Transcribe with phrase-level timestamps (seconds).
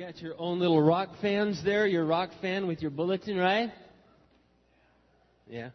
[0.00, 3.70] got your own little rock fans there, your rock fan with your bulletin, right?
[5.46, 5.70] Yeah.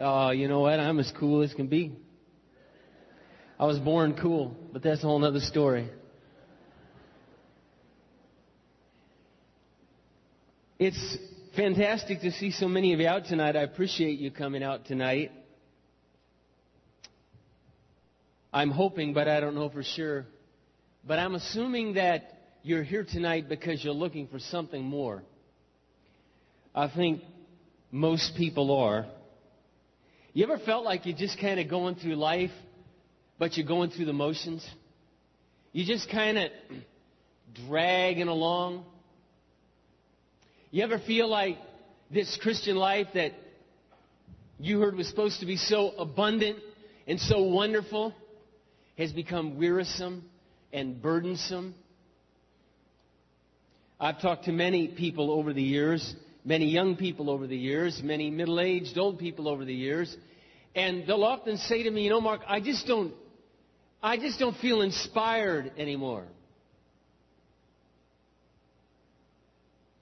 [0.00, 0.80] Oh, you know what?
[0.80, 1.92] I'm as cool as can be.
[3.56, 5.88] I was born cool, but that's a whole other story.
[10.80, 11.16] It's
[11.54, 13.54] fantastic to see so many of you out tonight.
[13.54, 15.30] I appreciate you coming out tonight.
[18.52, 20.26] I'm hoping, but I don't know for sure.
[21.06, 22.22] But I'm assuming that
[22.62, 25.22] you're here tonight because you're looking for something more.
[26.74, 27.22] I think
[27.90, 29.06] most people are.
[30.32, 32.50] You ever felt like you're just kind of going through life,
[33.38, 34.66] but you're going through the motions?
[35.72, 36.50] You just kind of
[37.68, 38.84] dragging along.
[40.70, 41.58] You ever feel like
[42.10, 43.32] this Christian life that
[44.58, 46.60] you heard was supposed to be so abundant
[47.06, 48.14] and so wonderful
[48.96, 50.24] has become wearisome
[50.74, 51.72] and burdensome.
[54.00, 58.28] I've talked to many people over the years, many young people over the years, many
[58.28, 60.14] middle aged, old people over the years,
[60.74, 63.14] and they'll often say to me, You know, Mark, I just don't,
[64.02, 66.24] I just don't feel inspired anymore.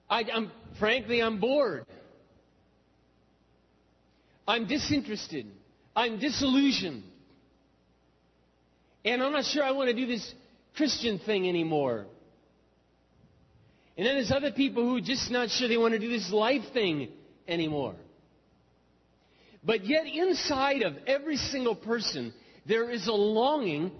[0.09, 1.85] I, I'm, frankly, I'm bored.
[4.47, 5.45] I'm disinterested.
[5.95, 7.03] I'm disillusioned.
[9.05, 10.33] And I'm not sure I want to do this
[10.75, 12.05] Christian thing anymore.
[13.97, 16.31] And then there's other people who are just not sure they want to do this
[16.31, 17.09] life thing
[17.47, 17.95] anymore.
[19.63, 22.33] But yet, inside of every single person,
[22.65, 23.91] there is a longing,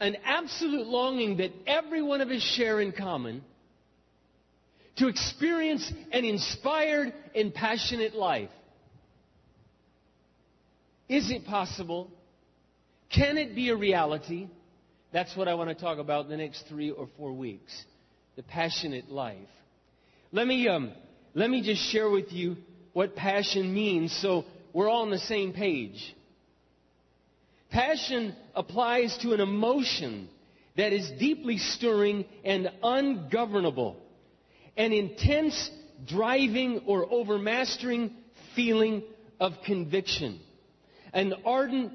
[0.00, 3.42] an absolute longing that every one of us share in common
[4.96, 8.50] to experience an inspired and passionate life.
[11.08, 12.10] Is it possible?
[13.10, 14.48] Can it be a reality?
[15.12, 17.84] That's what I want to talk about in the next three or four weeks
[18.34, 19.36] the passionate life.
[20.32, 20.92] Let me, um,
[21.34, 22.56] let me just share with you
[22.94, 26.14] what passion means so we're all on the same page.
[27.70, 30.30] Passion applies to an emotion
[30.78, 33.96] that is deeply stirring and ungovernable,
[34.78, 35.70] an intense,
[36.06, 38.12] driving, or overmastering
[38.56, 39.02] feeling
[39.38, 40.40] of conviction,
[41.12, 41.92] an ardent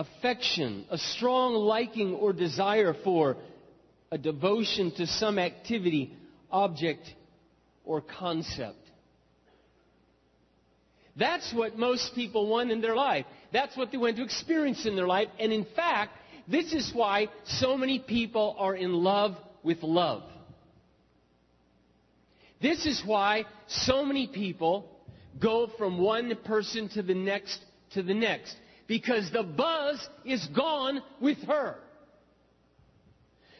[0.00, 3.36] affection, a strong liking or desire for,
[4.10, 6.12] a devotion to some activity,
[6.50, 7.06] object,
[7.84, 8.78] or concept.
[11.16, 13.26] That's what most people want in their life.
[13.52, 15.28] That's what they want to experience in their life.
[15.38, 16.12] And in fact,
[16.48, 20.22] this is why so many people are in love with love.
[22.62, 24.88] This is why so many people
[25.38, 27.58] go from one person to the next
[27.92, 28.54] to the next
[28.90, 31.76] because the buzz is gone with her.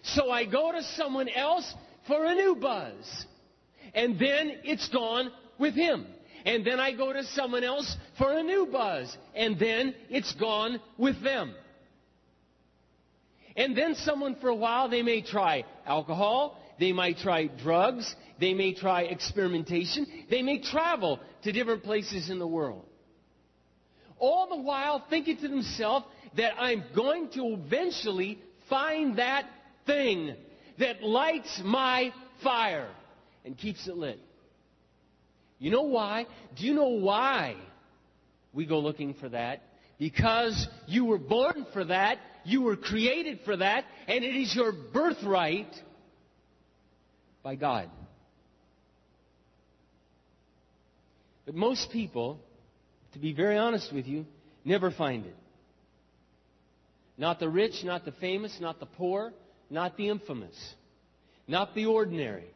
[0.02, 1.72] So I go to someone else
[2.08, 3.26] for a new buzz.
[3.94, 6.04] And then it's gone with him.
[6.44, 9.16] And then I go to someone else for a new buzz.
[9.36, 11.54] And then it's gone with them.
[13.54, 18.52] And then someone for a while, they may try alcohol, they might try drugs, they
[18.52, 22.89] may try experimentation, they may travel to different places in the world
[24.20, 28.38] all the while thinking to themselves that I'm going to eventually
[28.68, 29.46] find that
[29.86, 30.36] thing
[30.78, 32.88] that lights my fire
[33.44, 34.20] and keeps it lit.
[35.58, 36.26] You know why?
[36.56, 37.56] Do you know why
[38.52, 39.62] we go looking for that?
[39.98, 44.72] Because you were born for that, you were created for that, and it is your
[44.72, 45.74] birthright
[47.42, 47.90] by God.
[51.44, 52.40] But most people
[53.12, 54.26] to be very honest with you,
[54.64, 55.36] never find it.
[57.18, 59.32] Not the rich, not the famous, not the poor,
[59.68, 60.56] not the infamous,
[61.46, 62.48] not the ordinary.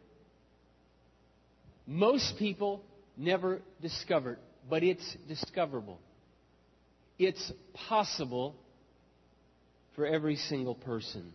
[1.87, 2.83] Most people
[3.17, 4.39] never discover it,
[4.69, 5.99] but it's discoverable.
[7.19, 7.53] It's
[7.89, 8.57] possible
[9.95, 11.33] for every single person.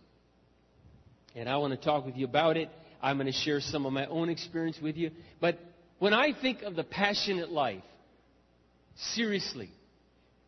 [1.34, 2.68] And I want to talk with you about it.
[3.00, 5.12] I'm going to share some of my own experience with you.
[5.40, 5.58] But
[5.98, 7.84] when I think of the passionate life,
[8.96, 9.70] seriously.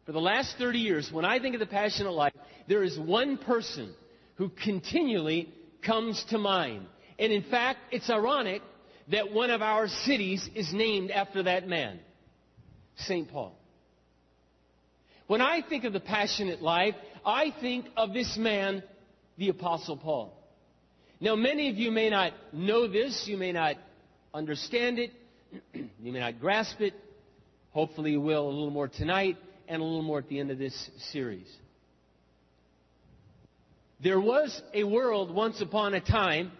[0.07, 2.35] For the last 30 years, when I think of the passionate life,
[2.69, 3.95] there is one person
[4.35, 5.53] who continually
[5.83, 6.87] comes to mind.
[7.19, 8.63] And in fact, it's ironic
[9.11, 12.01] that one of our cities is named after that man,
[12.97, 13.31] St.
[13.31, 13.57] Paul.
[15.27, 16.95] When I think of the passionate life,
[17.25, 18.83] I think of this man,
[19.39, 20.37] the Apostle Paul.
[21.21, 23.77] Now, many of you may not know this, you may not
[24.35, 25.13] understand it,
[25.73, 26.95] you may not grasp it,
[27.73, 29.37] Hopefully, will a little more tonight
[29.67, 31.49] and a little more at the end of this series.
[34.03, 36.53] There was a world once upon a time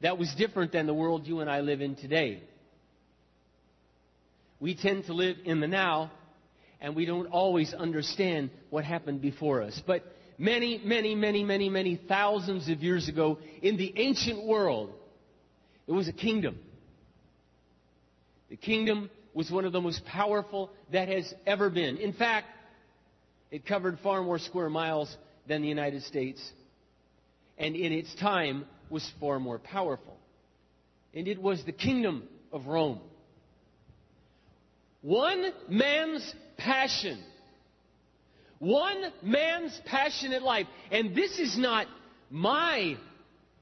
[0.00, 2.42] that was different than the world you and I live in today.
[4.58, 6.10] We tend to live in the now,
[6.80, 9.80] and we don't always understand what happened before us.
[9.86, 10.04] But
[10.38, 14.90] many, many, many, many, many thousands of years ago, in the ancient world,
[15.86, 16.58] it was a kingdom.
[18.50, 21.96] The kingdom was one of the most powerful that has ever been.
[21.96, 22.46] In fact,
[23.50, 25.14] it covered far more square miles
[25.46, 26.40] than the United States,
[27.58, 30.16] and in its time was far more powerful.
[31.14, 33.00] And it was the kingdom of Rome.
[35.02, 37.22] One man's passion.
[38.58, 40.66] One man's passionate life.
[40.90, 41.86] And this is not
[42.30, 42.96] my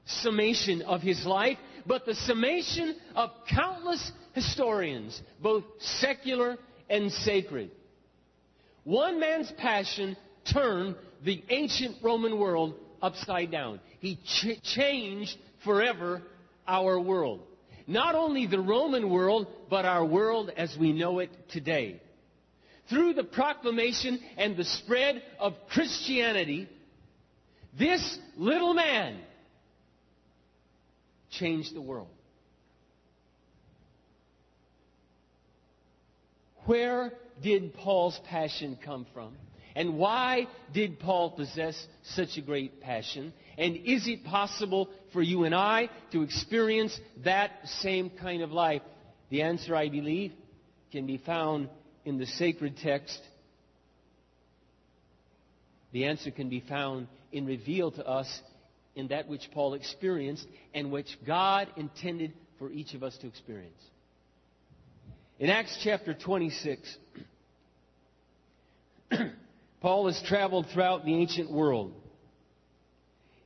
[0.05, 6.57] summation of his life, but the summation of countless historians, both secular
[6.89, 7.71] and sacred.
[8.83, 10.17] One man's passion
[10.51, 13.79] turned the ancient Roman world upside down.
[13.99, 16.21] He ch- changed forever
[16.67, 17.41] our world.
[17.87, 22.01] Not only the Roman world, but our world as we know it today.
[22.89, 26.67] Through the proclamation and the spread of Christianity,
[27.77, 29.17] this little man
[31.31, 32.09] changed the world.
[36.65, 39.35] Where did Paul's passion come from?
[39.75, 43.33] And why did Paul possess such a great passion?
[43.57, 47.51] And is it possible for you and I to experience that
[47.81, 48.81] same kind of life?
[49.29, 50.33] The answer, I believe,
[50.91, 51.69] can be found
[52.03, 53.19] in the sacred text.
[55.93, 58.41] The answer can be found in revealed to us
[58.95, 63.81] in that which Paul experienced and which God intended for each of us to experience.
[65.39, 66.97] In Acts chapter 26,
[69.81, 71.93] Paul has traveled throughout the ancient world.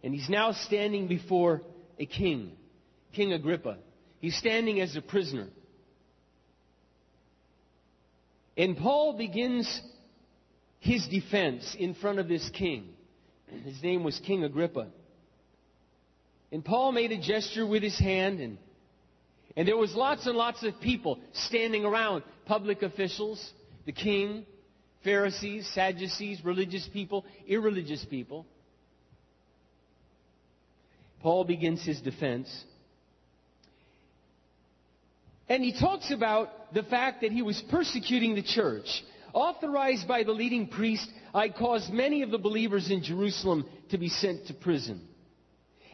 [0.04, 1.62] And he's now standing before
[1.98, 2.52] a king,
[3.14, 3.78] King Agrippa.
[4.20, 5.48] He's standing as a prisoner.
[8.58, 9.82] And Paul begins
[10.80, 12.90] his defense in front of this king.
[13.64, 14.88] His name was King Agrippa.
[16.56, 18.58] And Paul made a gesture with his hand, and,
[19.58, 23.46] and there was lots and lots of people standing around public officials,
[23.86, 24.46] the king,
[25.04, 28.46] Pharisees, Sadducees, religious people, irreligious people.
[31.20, 32.48] Paul begins his defense.
[35.50, 39.04] And he talks about the fact that he was persecuting the church.
[39.34, 44.08] Authorized by the leading priest, I caused many of the believers in Jerusalem to be
[44.08, 45.06] sent to prison.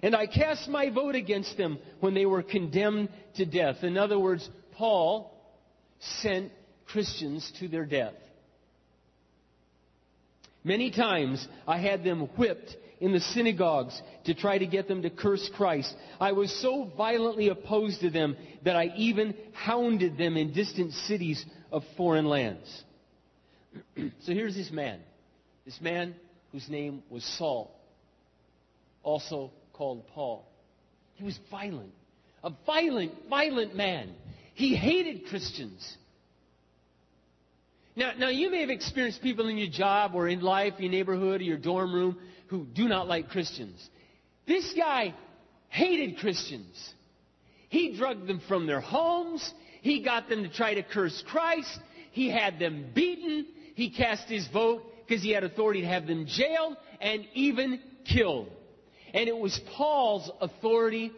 [0.04, 3.84] And I cast my vote against them when they were condemned to death.
[3.84, 5.32] In other words, Paul
[6.00, 6.52] sent
[6.88, 8.16] Christians to their death.
[10.64, 15.10] Many times I had them whipped in the synagogues to try to get them to
[15.10, 15.94] curse Christ.
[16.20, 21.44] I was so violently opposed to them that I even hounded them in distant cities
[21.72, 22.84] of foreign lands.
[23.98, 25.00] so here's this man.
[25.66, 26.16] This man
[26.52, 27.76] whose name was Saul,
[29.04, 29.52] also
[29.82, 30.46] called Paul.
[31.16, 31.92] He was violent.
[32.44, 34.14] A violent, violent man.
[34.54, 35.98] He hated Christians.
[37.96, 41.42] Now, now you may have experienced people in your job or in life, your neighborhood,
[41.42, 42.20] or your dorm room
[42.50, 43.90] who do not like Christians.
[44.46, 45.16] This guy
[45.70, 46.94] hated Christians.
[47.70, 49.52] He drugged them from their homes.
[49.82, 51.80] He got them to try to curse Christ.
[52.12, 53.48] He had them beaten.
[53.74, 58.52] He cast his vote because he had authority to have them jailed and even killed.
[59.14, 61.12] And it was Paul's authority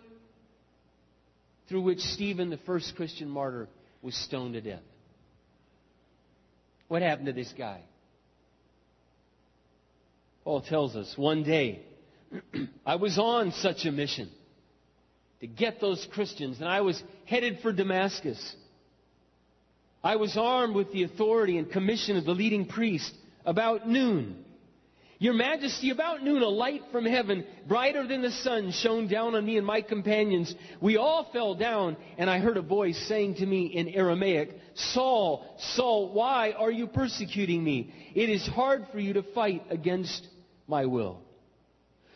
[1.70, 3.68] through which Stephen, the first Christian martyr,
[4.02, 4.82] was stoned to death.
[6.88, 7.82] What happened to this guy?
[10.44, 11.82] Paul tells us one day,
[12.86, 14.30] I was on such a mission
[15.40, 18.56] to get those Christians, and I was headed for Damascus.
[20.04, 23.14] I was armed with the authority and commission of the leading priest
[23.46, 24.44] about noon.
[25.24, 29.46] Your Majesty, about noon, a light from heaven, brighter than the sun, shone down on
[29.46, 30.54] me and my companions.
[30.82, 35.46] We all fell down, and I heard a voice saying to me in Aramaic, Saul,
[35.76, 37.94] Saul, why are you persecuting me?
[38.14, 40.28] It is hard for you to fight against
[40.68, 41.22] my will.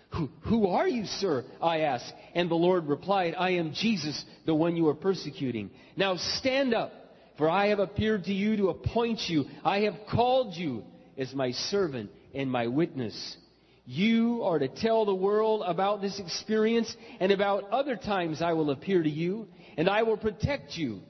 [0.09, 1.45] Who, who are you, sir?
[1.61, 2.13] I asked.
[2.35, 5.69] And the Lord replied, I am Jesus, the one you are persecuting.
[5.95, 6.91] Now stand up,
[7.37, 9.45] for I have appeared to you to appoint you.
[9.63, 10.83] I have called you
[11.17, 13.37] as my servant and my witness.
[13.85, 18.71] You are to tell the world about this experience and about other times I will
[18.71, 21.01] appear to you, and I will protect you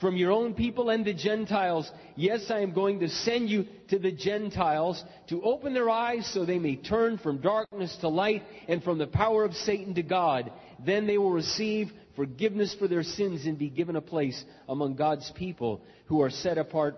[0.00, 1.90] from your own people and the Gentiles.
[2.14, 6.44] Yes, I am going to send you to the Gentiles to open their eyes so
[6.44, 10.52] they may turn from darkness to light and from the power of Satan to God.
[10.84, 15.30] Then they will receive forgiveness for their sins and be given a place among God's
[15.34, 16.96] people who are set apart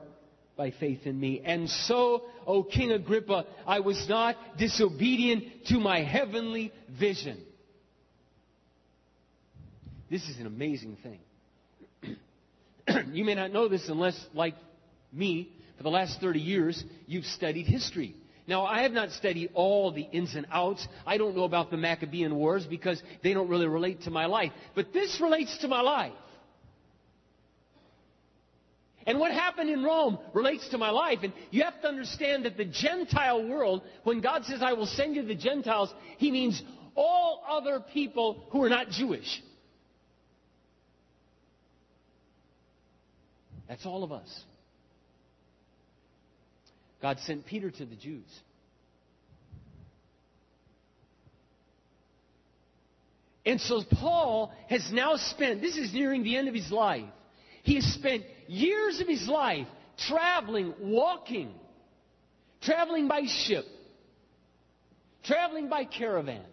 [0.58, 1.40] by faith in me.
[1.42, 7.40] And so, O King Agrippa, I was not disobedient to my heavenly vision.
[10.10, 12.16] This is an amazing thing.
[13.12, 14.54] you may not know this unless, like
[15.12, 18.16] me, for the last 30 years, you've studied history.
[18.48, 20.88] Now, I have not studied all the ins and outs.
[21.06, 24.52] I don't know about the Maccabean Wars because they don't really relate to my life.
[24.74, 26.14] But this relates to my life.
[29.08, 31.20] And what happened in Rome relates to my life.
[31.22, 35.16] And you have to understand that the Gentile world, when God says, I will send
[35.16, 36.62] you the Gentiles, He means
[36.94, 39.42] all other people who are not Jewish.
[43.66, 44.28] That's all of us.
[47.00, 48.28] God sent Peter to the Jews.
[53.46, 57.04] And so Paul has now spent, this is nearing the end of his life,
[57.62, 59.66] he has spent years of his life
[60.08, 61.50] traveling, walking,
[62.60, 63.64] traveling by ship,
[65.24, 66.44] traveling by caravan,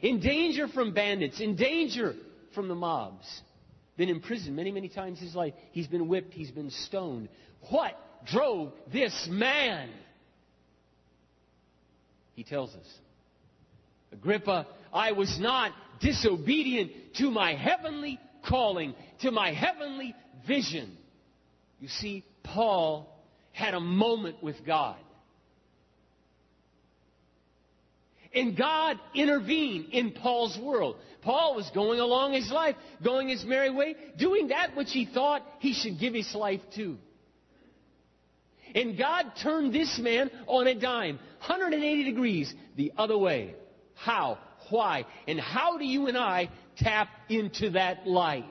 [0.00, 2.14] in danger from bandits, in danger
[2.54, 3.42] from the mobs
[3.96, 5.54] been in prison many, many times in his life.
[5.72, 7.28] He's been whipped, he's been stoned.
[7.70, 7.94] What
[8.26, 9.90] drove this man?
[12.34, 12.86] He tells us
[14.12, 20.14] Agrippa, I was not disobedient to my heavenly calling, to my heavenly
[20.46, 20.96] vision.
[21.80, 23.08] You see, Paul
[23.52, 24.96] had a moment with God.
[28.34, 30.96] And God intervened in Paul's world.
[31.20, 35.42] Paul was going along his life, going his merry way, doing that which he thought
[35.58, 36.96] he should give his life to.
[38.74, 43.54] And God turned this man on a dime, 180 degrees the other way.
[43.94, 44.38] How?
[44.70, 45.04] Why?
[45.28, 48.44] And how do you and I tap into that life?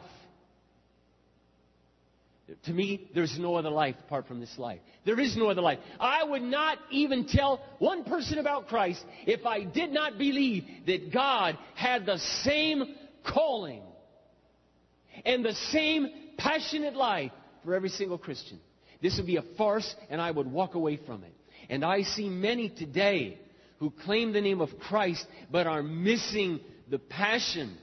[2.63, 4.81] To me, there's no other life apart from this life.
[5.05, 5.79] There is no other life.
[5.99, 11.13] I would not even tell one person about Christ if I did not believe that
[11.13, 13.83] God had the same calling
[15.25, 17.31] and the same passionate life
[17.63, 18.59] for every single Christian.
[19.01, 21.33] This would be a farce, and I would walk away from it.
[21.69, 23.39] And I see many today
[23.79, 26.59] who claim the name of Christ but are missing
[26.89, 27.77] the passion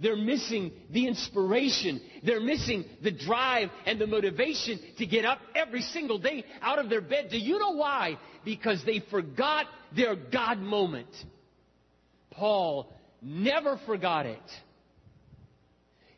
[0.00, 2.00] they're missing the inspiration.
[2.22, 6.88] They're missing the drive and the motivation to get up every single day out of
[6.88, 7.28] their bed.
[7.30, 8.18] Do you know why?
[8.44, 11.08] Because they forgot their God moment.
[12.30, 14.38] Paul never forgot it.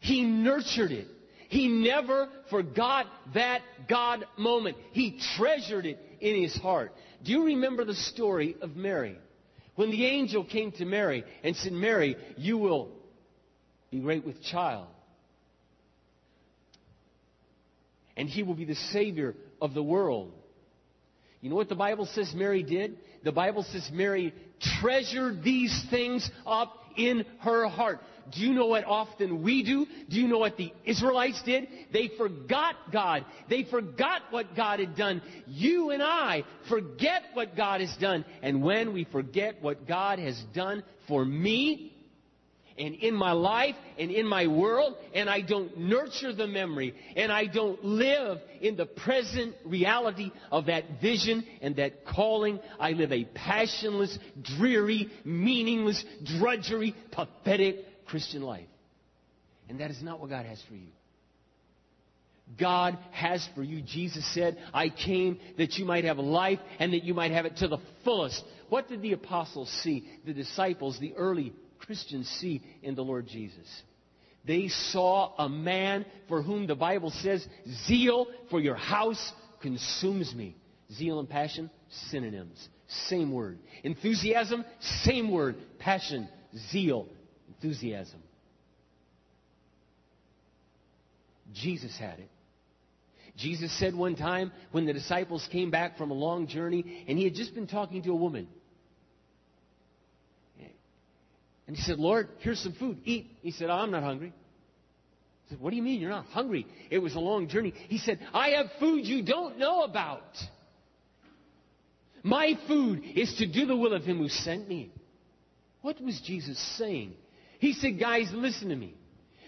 [0.00, 1.08] He nurtured it.
[1.48, 4.76] He never forgot that God moment.
[4.92, 6.92] He treasured it in his heart.
[7.24, 9.18] Do you remember the story of Mary?
[9.74, 12.90] When the angel came to Mary and said, Mary, you will
[13.90, 14.86] be great with child.
[18.16, 20.32] And he will be the Savior of the world.
[21.40, 22.98] You know what the Bible says Mary did?
[23.24, 24.34] The Bible says Mary
[24.80, 28.00] treasured these things up in her heart.
[28.32, 29.86] Do you know what often we do?
[30.08, 31.66] Do you know what the Israelites did?
[31.92, 33.24] They forgot God.
[33.48, 35.22] They forgot what God had done.
[35.46, 38.24] You and I forget what God has done.
[38.42, 41.92] And when we forget what God has done for me,
[42.80, 47.30] and in my life and in my world, and I don't nurture the memory, and
[47.30, 52.58] I don't live in the present reality of that vision and that calling.
[52.78, 56.02] I live a passionless, dreary, meaningless,
[56.38, 58.66] drudgery, pathetic Christian life.
[59.68, 60.88] And that is not what God has for you.
[62.58, 63.82] God has for you.
[63.82, 67.58] Jesus said, I came that you might have life and that you might have it
[67.58, 68.42] to the fullest.
[68.70, 70.08] What did the apostles see?
[70.26, 71.52] The disciples, the early
[71.86, 73.66] Christians see in the Lord Jesus.
[74.46, 77.46] They saw a man for whom the Bible says,
[77.86, 80.56] Zeal for your house consumes me.
[80.92, 81.70] Zeal and passion,
[82.10, 82.68] synonyms.
[83.08, 83.58] Same word.
[83.84, 84.64] Enthusiasm,
[85.04, 85.56] same word.
[85.78, 86.28] Passion,
[86.70, 87.06] zeal,
[87.48, 88.20] enthusiasm.
[91.52, 92.30] Jesus had it.
[93.36, 97.24] Jesus said one time when the disciples came back from a long journey and he
[97.24, 98.48] had just been talking to a woman.
[101.70, 102.98] And he said, Lord, here's some food.
[103.04, 103.30] Eat.
[103.42, 104.32] He said, oh, I'm not hungry.
[105.44, 106.66] He said, What do you mean you're not hungry?
[106.90, 107.72] It was a long journey.
[107.86, 110.36] He said, I have food you don't know about.
[112.24, 114.90] My food is to do the will of him who sent me.
[115.82, 117.14] What was Jesus saying?
[117.60, 118.96] He said, Guys, listen to me.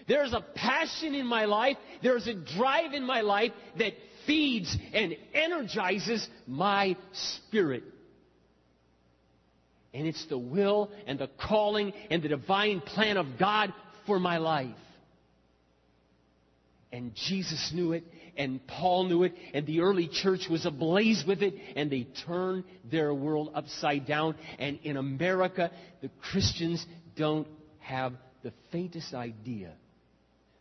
[0.07, 1.75] There's a passion in my life.
[2.01, 3.91] There's a drive in my life that
[4.25, 7.83] feeds and energizes my spirit.
[9.93, 13.73] And it's the will and the calling and the divine plan of God
[14.05, 14.75] for my life.
[16.91, 18.03] And Jesus knew it,
[18.37, 22.65] and Paul knew it, and the early church was ablaze with it, and they turned
[22.89, 24.35] their world upside down.
[24.59, 25.71] And in America,
[26.01, 26.85] the Christians
[27.15, 27.47] don't
[27.79, 29.73] have the faintest idea,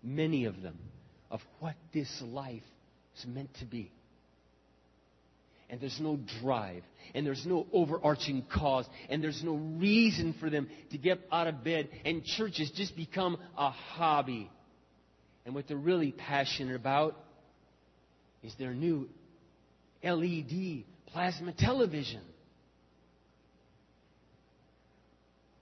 [0.03, 0.79] many of them,
[1.31, 2.63] of what this life
[3.19, 3.91] is meant to be.
[5.73, 6.83] And there's no drive,
[7.15, 11.65] and there's no overarching cause, and there's no reason for them to get out of
[11.65, 14.51] bed, and churches just become a hobby.
[15.47, 17.19] And what they're really passionate about
[18.43, 19.09] is their new
[20.05, 22.21] LED plasma television.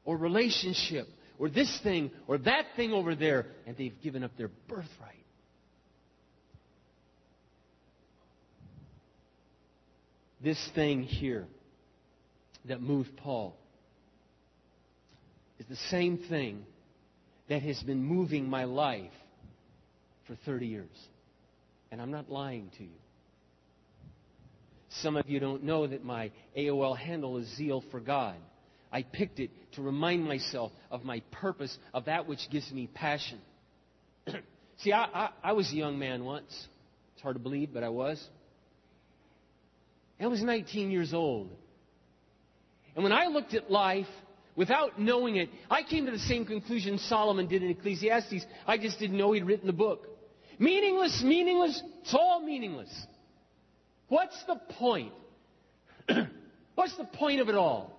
[0.04, 1.06] Or relationship,
[1.38, 5.19] or this thing, or that thing over there, and they've given up their birthright.
[10.42, 11.46] This thing here
[12.66, 13.56] that moved Paul
[15.58, 16.64] is the same thing
[17.48, 19.12] that has been moving my life
[20.26, 21.08] for 30 years.
[21.90, 22.90] And I'm not lying to you.
[25.02, 28.36] Some of you don't know that my AOL handle is Zeal for God.
[28.92, 33.38] I picked it to remind myself of my purpose, of that which gives me passion.
[34.78, 36.66] See, I, I, I, was a young man once.
[37.14, 38.24] It's hard to believe, but I was.
[40.20, 41.50] I was 19 years old.
[42.94, 44.08] And when I looked at life
[44.56, 48.44] without knowing it, I came to the same conclusion Solomon did in Ecclesiastes.
[48.66, 50.06] I just didn't know he'd written the book.
[50.58, 52.90] Meaningless, meaningless, it's all meaningless.
[54.08, 55.12] What's the point?
[56.74, 57.96] What's the point of it all?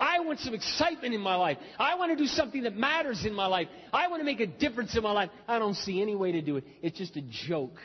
[0.00, 1.58] I want some excitement in my life.
[1.78, 3.68] I want to do something that matters in my life.
[3.92, 5.30] I want to make a difference in my life.
[5.46, 6.64] I don't see any way to do it.
[6.80, 7.76] It's just a joke.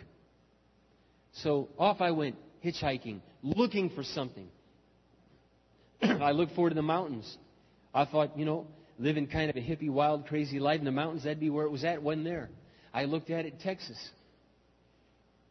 [1.43, 4.47] So off I went, hitchhiking, looking for something.
[6.01, 7.37] I looked forward to the mountains.
[7.93, 8.67] I thought, you know,
[8.99, 11.71] living kind of a hippie, wild, crazy life in the mountains, that'd be where it
[11.71, 12.01] was at.
[12.01, 12.49] Wasn't there.
[12.93, 13.97] I looked at it Texas.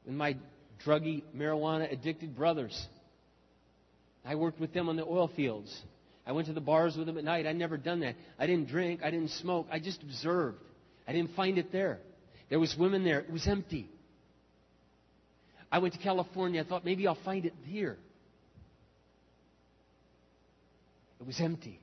[0.05, 0.37] With my
[0.85, 2.87] druggy, marijuana addicted brothers.
[4.25, 5.75] I worked with them on the oil fields.
[6.27, 7.47] I went to the bars with them at night.
[7.47, 8.17] I'd never done that.
[8.39, 9.01] I didn't drink.
[9.05, 9.69] I didn't smoke.
[9.71, 10.59] I just observed.
[11.07, 12.01] I didn't find it there.
[12.51, 13.21] There was women there.
[13.21, 13.89] It was empty.
[15.71, 16.63] I went to California.
[16.63, 17.99] I thought maybe I'll find it here.
[21.21, 21.81] It was empty.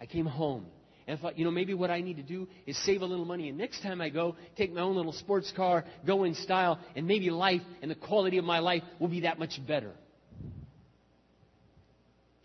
[0.00, 0.66] I came home.
[1.06, 3.24] And I thought, you know, maybe what I need to do is save a little
[3.24, 3.48] money.
[3.48, 7.06] And next time I go, take my own little sports car, go in style, and
[7.06, 9.92] maybe life and the quality of my life will be that much better.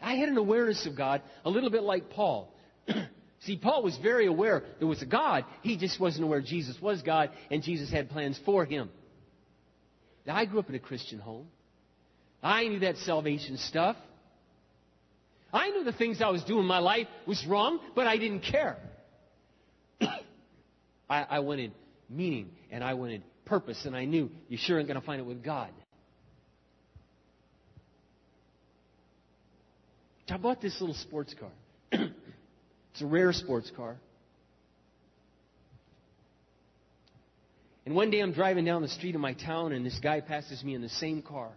[0.01, 2.53] I had an awareness of God, a little bit like Paul.
[3.41, 5.43] See, Paul was very aware there was a God.
[5.61, 8.89] He just wasn't aware Jesus was God, and Jesus had plans for him.
[10.25, 11.47] Now, I grew up in a Christian home.
[12.41, 13.95] I knew that salvation stuff.
[15.53, 18.41] I knew the things I was doing in my life was wrong, but I didn't
[18.41, 18.77] care.
[20.01, 20.17] I,
[21.09, 21.71] I wanted
[22.09, 25.25] meaning and I wanted purpose, and I knew you sure ain't going to find it
[25.25, 25.69] with God.
[30.29, 31.51] I bought this little sports car.
[31.91, 33.97] it's a rare sports car.
[37.85, 40.63] And one day I'm driving down the street of my town, and this guy passes
[40.63, 41.49] me in the same car.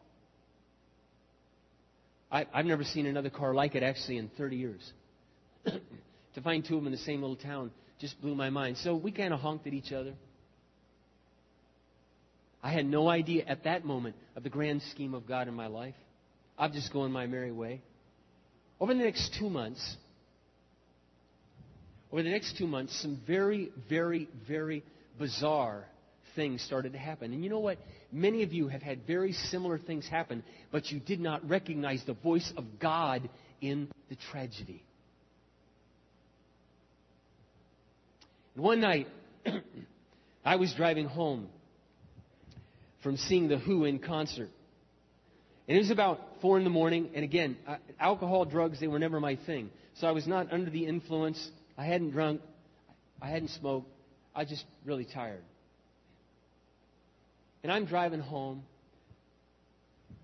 [2.30, 4.92] I, have never seen another car like it actually in 30 years.
[5.64, 8.76] to find two of them in the same little town just blew my mind.
[8.78, 10.14] So we kind of honked at each other.
[12.62, 15.68] I had no idea at that moment of the grand scheme of God in my
[15.68, 15.94] life.
[16.58, 17.80] I'm just going my merry way.
[18.80, 19.96] Over the next two months,
[22.12, 24.82] over the next two months, some very, very, very
[25.18, 25.86] bizarre
[26.36, 27.32] things started to happen.
[27.32, 27.78] And you know what?
[28.12, 32.14] Many of you have had very similar things happen, but you did not recognize the
[32.14, 33.28] voice of God
[33.60, 34.84] in the tragedy.
[38.54, 39.06] one night,
[40.44, 41.48] I was driving home
[43.02, 44.48] from seeing The Who in concert.
[45.68, 47.10] And it was about four in the morning.
[47.14, 47.56] And again,
[48.00, 49.70] alcohol, drugs, they were never my thing.
[49.94, 51.50] So I was not under the influence.
[51.76, 52.40] I hadn't drunk.
[53.20, 53.90] I hadn't smoked.
[54.34, 55.42] I was just really tired.
[57.66, 58.62] And I'm driving home,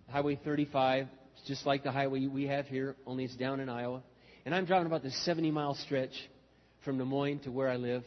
[0.09, 1.09] Highway 35.
[1.37, 4.05] It's just like the highway we have here, only it's down in Iowa.
[4.47, 6.13] And I'm driving about this 70 mile stretch
[6.85, 8.07] from Des Moines to where I lived.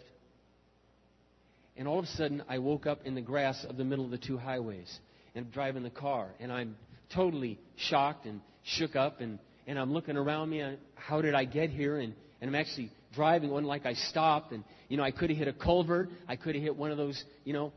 [1.76, 4.12] And all of a sudden, I woke up in the grass of the middle of
[4.12, 5.00] the two highways
[5.36, 6.30] and I'm driving the car.
[6.40, 6.78] And I'm
[7.14, 9.20] totally shocked and shook up.
[9.20, 10.62] And, and I'm looking around me.
[10.62, 11.98] And how did I get here?
[11.98, 13.50] And, and I'm actually driving.
[13.50, 16.10] Wasn't like I stopped and, you know, I could have hit a culvert.
[16.26, 17.74] I could have hit one of those, you know,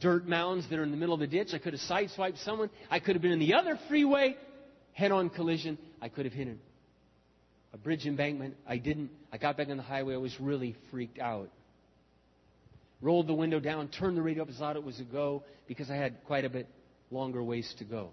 [0.00, 1.48] dirt mounds that are in the middle of the ditch.
[1.52, 2.70] I could have sideswiped someone.
[2.90, 4.36] I could have been in the other freeway,
[4.92, 5.78] head on collision.
[6.00, 6.48] I could have hit
[7.72, 8.56] a bridge embankment.
[8.66, 9.10] I didn't.
[9.32, 10.14] I got back on the highway.
[10.14, 11.50] I was really freaked out.
[13.02, 15.42] Rolled the window down, turned the radio up, as loud as it was a go
[15.68, 16.66] because I had quite a bit
[17.10, 18.10] longer ways to go.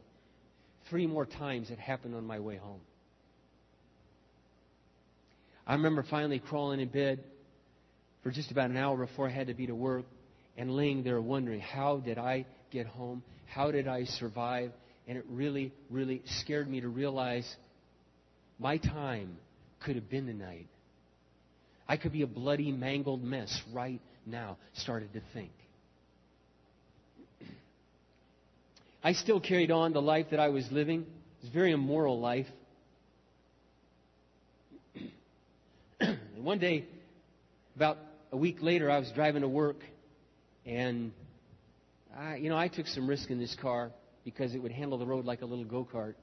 [0.90, 2.82] Three more times it happened on my way home.
[5.66, 7.24] I remember finally crawling in bed
[8.22, 10.04] for just about an hour before I had to be to work
[10.58, 13.24] and laying there wondering, how did I get home?
[13.48, 14.72] How did I survive?
[15.08, 17.56] And it really, really scared me to realize
[18.60, 19.38] my time
[19.84, 20.68] could have been tonight.
[21.88, 24.58] I could be a bloody, mangled mess right now.
[24.76, 25.52] Started to think.
[29.04, 31.02] I still carried on the life that I was living.
[31.02, 31.08] It
[31.42, 32.48] was a very immoral life.
[36.00, 36.86] and one day,
[37.76, 37.98] about
[38.32, 39.76] a week later, I was driving to work,
[40.66, 41.12] and
[42.18, 43.92] I, you know, I took some risk in this car
[44.24, 46.16] because it would handle the road like a little go kart.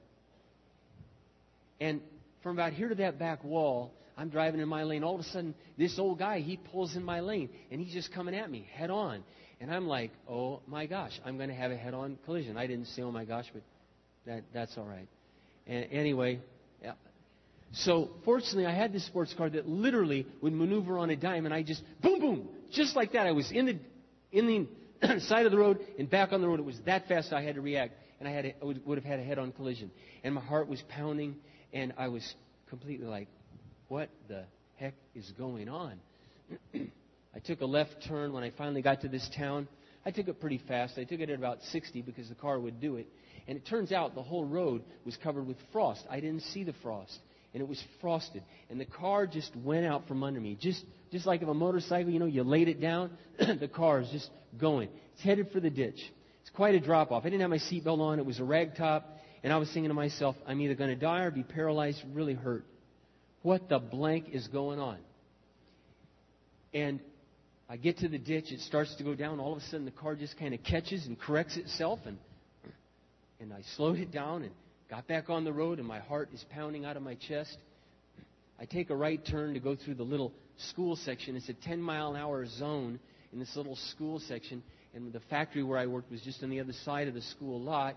[1.79, 2.01] And
[2.43, 5.03] from about here to that back wall, I'm driving in my lane.
[5.03, 8.13] All of a sudden, this old guy, he pulls in my lane, and he's just
[8.13, 9.23] coming at me head on.
[9.59, 12.57] And I'm like, oh my gosh, I'm going to have a head on collision.
[12.57, 13.63] I didn't say, oh my gosh, but
[14.25, 15.07] that, that's all right.
[15.67, 16.39] And anyway,
[16.81, 16.93] yeah.
[17.73, 21.53] So fortunately, I had this sports car that literally would maneuver on a dime, and
[21.53, 23.27] I just, boom, boom, just like that.
[23.27, 23.79] I was in the,
[24.31, 26.59] in the side of the road and back on the road.
[26.59, 29.05] It was that fast I had to react, and I had a, would, would have
[29.05, 29.91] had a head on collision.
[30.23, 31.35] And my heart was pounding,
[31.73, 32.35] and I was
[32.69, 33.27] completely like,
[33.87, 34.43] what the
[34.75, 35.99] heck is going on?
[36.73, 39.67] I took a left turn when I finally got to this town.
[40.05, 40.97] I took it pretty fast.
[40.97, 43.07] I took it at about 60 because the car would do it.
[43.47, 46.03] And it turns out the whole road was covered with frost.
[46.09, 47.17] I didn't see the frost.
[47.53, 48.43] And it was frosted.
[48.69, 50.57] And the car just went out from under me.
[50.59, 54.09] Just, just like if a motorcycle, you know, you laid it down, the car is
[54.09, 54.89] just going.
[55.13, 55.99] It's headed for the ditch.
[56.41, 57.25] It's quite a drop off.
[57.25, 58.19] I didn't have my seatbelt on.
[58.19, 59.17] It was a rag top.
[59.43, 62.33] And I was thinking to myself, I'm either going to die or be paralyzed, really
[62.33, 62.63] hurt.
[63.41, 64.97] What the blank is going on?
[66.73, 66.99] And
[67.67, 69.39] I get to the ditch, it starts to go down.
[69.39, 72.17] All of a sudden, the car just kind of catches and corrects itself, and
[73.39, 74.51] and I slowed it down and
[74.91, 77.57] got back on the road, and my heart is pounding out of my chest.
[78.59, 80.33] I take a right turn to go through the little
[80.69, 81.37] school section.
[81.37, 82.99] It's a 10 mile an hour zone
[83.31, 84.61] in this little school section,
[84.93, 87.61] and the factory where I worked was just on the other side of the school
[87.61, 87.95] lot.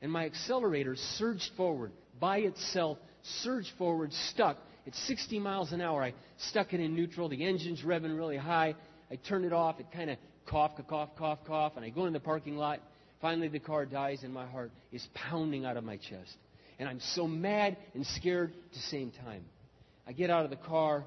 [0.00, 2.98] And my accelerator surged forward by itself,
[3.42, 6.04] surged forward, stuck at 60 miles an hour.
[6.04, 6.14] I
[6.50, 7.28] stuck it in neutral.
[7.28, 8.76] The engine's revving really high.
[9.10, 9.80] I turn it off.
[9.80, 12.80] It kind of cough, cough, cough, cough, and I go in the parking lot.
[13.22, 16.36] Finally, the car dies, and my heart is pounding out of my chest.
[16.80, 19.44] And I'm so mad and scared at the same time.
[20.08, 21.04] I get out of the car.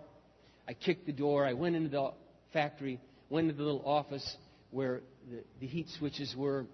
[0.66, 1.46] I kick the door.
[1.46, 2.12] I went into the
[2.54, 4.38] factory, went into the little office
[4.72, 6.66] where the, the heat switches were,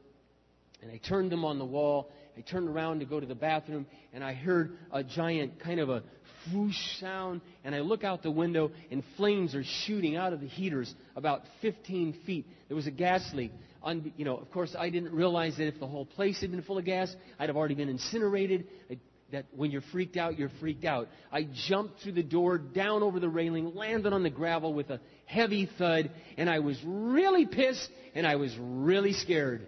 [0.83, 2.11] and I turned them on the wall.
[2.37, 5.89] I turned around to go to the bathroom, and I heard a giant kind of
[5.89, 6.03] a
[6.53, 10.47] whoosh sound, and I look out the window, and flames are shooting out of the
[10.47, 12.45] heaters about 15 feet.
[12.67, 13.51] There was a gas leak.
[13.83, 16.61] Un, you know, of course, I didn't realize that if the whole place had been
[16.61, 18.67] full of gas, I'd have already been incinerated.
[18.89, 18.97] I,
[19.31, 21.07] that when you're freaked out, you're freaked out.
[21.31, 24.99] I jumped through the door, down over the railing, landed on the gravel with a
[25.25, 29.67] heavy thud, and I was really pissed, and I was really scared.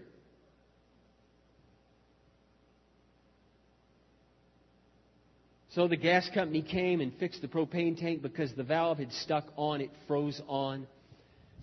[5.76, 9.46] So the gas company came and fixed the propane tank because the valve had stuck
[9.56, 10.86] on, it froze on.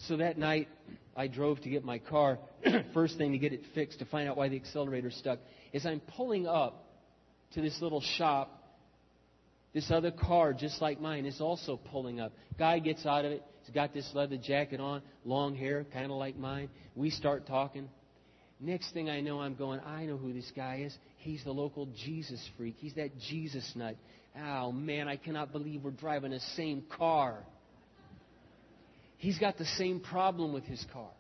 [0.08, 0.68] So that night,
[1.16, 2.38] I drove to get my car.
[2.94, 5.38] First thing to get it fixed to find out why the accelerator stuck
[5.72, 6.84] is I'm pulling up
[7.54, 8.56] to this little shop.
[9.72, 12.32] This other car, just like mine, is also pulling up.
[12.58, 13.44] Guy gets out of it.
[13.62, 16.68] He's got this leather jacket on, long hair, kind of like mine.
[16.96, 17.88] We start talking.
[18.60, 20.96] Next thing I know, I'm going, I know who this guy is.
[21.16, 22.76] He's the local Jesus freak.
[22.78, 23.96] He's that Jesus nut.
[24.38, 27.38] Oh, man, I cannot believe we're driving the same car.
[29.16, 31.10] He's got the same problem with his car.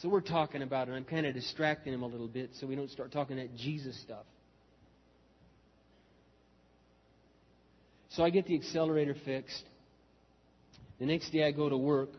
[0.00, 0.92] So we're talking about it.
[0.92, 3.98] I'm kind of distracting him a little bit so we don't start talking that Jesus
[4.00, 4.24] stuff.
[8.10, 9.62] So I get the accelerator fixed.
[10.98, 12.10] The next day I go to work.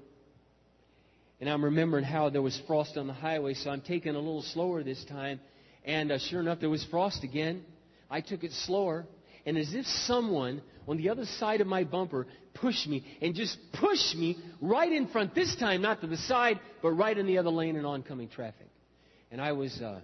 [1.42, 4.44] And I'm remembering how there was frost on the highway, so I'm taking a little
[4.44, 5.40] slower this time.
[5.84, 7.66] And uh, sure enough, there was frost again.
[8.12, 9.08] I took it slower.
[9.44, 13.58] And as if someone on the other side of my bumper pushed me and just
[13.74, 15.34] pushed me right in front.
[15.34, 18.70] This time, not to the side, but right in the other lane in oncoming traffic.
[19.32, 20.00] And I was, uh,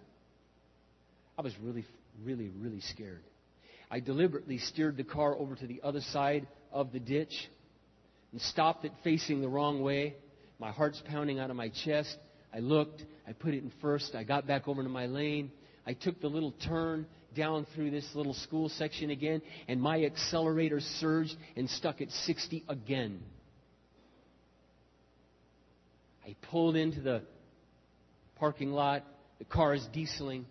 [1.38, 1.86] I was really,
[2.24, 3.22] really, really scared.
[3.92, 7.48] I deliberately steered the car over to the other side of the ditch
[8.32, 10.16] and stopped it facing the wrong way.
[10.60, 12.16] My heart's pounding out of my chest.
[12.54, 13.04] I looked.
[13.28, 14.16] I put it in first.
[14.16, 15.52] I got back over to my lane.
[15.86, 20.80] I took the little turn down through this little school section again, and my accelerator
[20.80, 23.22] surged and stuck at 60 again.
[26.26, 27.22] I pulled into the
[28.38, 29.04] parking lot.
[29.40, 30.46] The car is dieseling.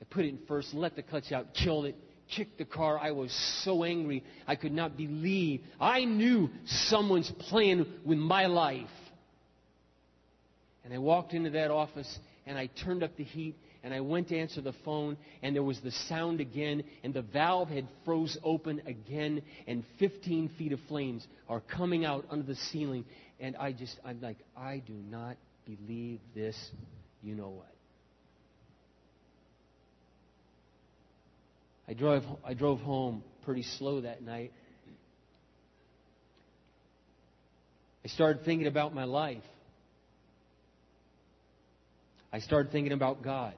[0.00, 1.96] I put it in first, let the clutch out, killed it,
[2.36, 2.98] kicked the car.
[2.98, 3.32] I was
[3.64, 4.24] so angry.
[4.46, 5.62] I could not believe.
[5.80, 8.88] I knew someone's playing with my life.
[10.84, 14.28] And I walked into that office and I turned up the heat and I went
[14.28, 18.36] to answer the phone and there was the sound again and the valve had froze
[18.42, 23.04] open again and 15 feet of flames are coming out under the ceiling
[23.38, 26.56] and I just I'm like I do not believe this
[27.22, 27.69] you know what
[31.90, 34.52] I drove, I drove home pretty slow that night.
[38.04, 39.42] I started thinking about my life.
[42.32, 43.54] I started thinking about God.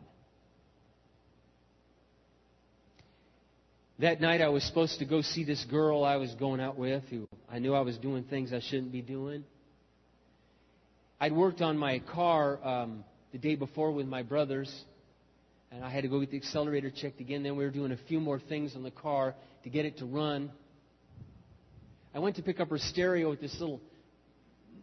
[3.99, 7.05] That night I was supposed to go see this girl I was going out with
[7.11, 9.45] who I knew I was doing things I shouldn't be doing.
[11.21, 14.75] I'd worked on my car um, the day before with my brothers
[15.72, 17.42] and I had to go get the accelerator checked again.
[17.42, 20.04] Then we were doing a few more things on the car to get it to
[20.04, 20.50] run.
[22.14, 23.80] I went to pick up her stereo at this little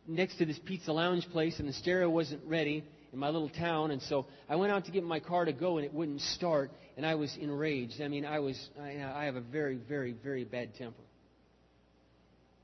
[0.08, 3.92] next to this pizza lounge place, and the stereo wasn't ready in my little town,
[3.92, 6.72] and so I went out to get my car to go, and it wouldn't start,
[6.98, 8.02] and I was enraged.
[8.02, 11.04] I mean, I was I, have a very, very, very bad temper.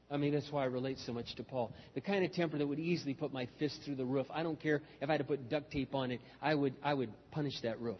[0.10, 1.72] I mean, that's why I relate so much to Paul.
[1.94, 4.28] The kind of temper that would easily put my fist through the roof.
[4.32, 6.22] I don't care if I had to put duct tape on it.
[6.42, 7.98] I would, I would punish that roof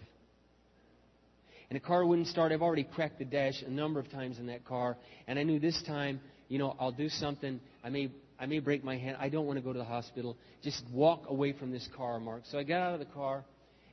[1.70, 2.52] and the car wouldn't start.
[2.52, 4.98] I've already cracked the dash a number of times in that car,
[5.28, 7.60] and I knew this time, you know, I'll do something.
[7.84, 9.18] I may, I may break my hand.
[9.20, 10.38] I don't want to go to the hospital.
[10.64, 12.44] Just walk away from this car, Mark.
[12.52, 13.44] So I got out of the car,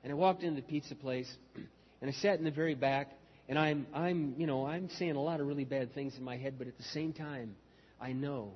[0.03, 1.33] and I walked into the pizza place,
[2.01, 3.09] and I sat in the very back,
[3.49, 6.37] and I'm, I'm, you know, I'm saying a lot of really bad things in my
[6.37, 7.57] head, but at the same time,
[8.01, 8.53] I know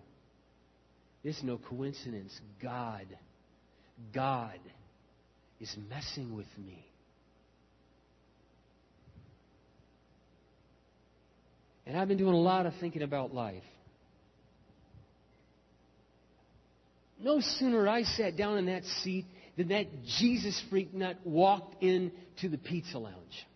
[1.27, 2.39] is no coincidence.
[2.63, 3.07] God,
[4.15, 4.61] God
[5.61, 6.87] is messing with me.
[11.87, 13.63] And I've been doing a lot of thinking about life.
[17.23, 19.25] No sooner I sat down in that seat
[19.57, 19.87] than that
[20.19, 23.47] Jesus freak nut walked into the pizza lounge.